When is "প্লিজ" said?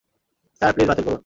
0.73-0.87